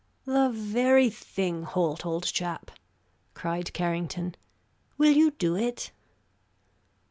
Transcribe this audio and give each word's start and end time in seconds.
"The 0.25 0.49
very 0.49 1.11
thing, 1.11 1.61
Holt, 1.61 2.07
old 2.07 2.23
chap!" 2.23 2.71
cried 3.35 3.71
Carrington. 3.71 4.33
"Will 4.97 5.11
you 5.15 5.29
do 5.29 5.55
it?" 5.55 5.91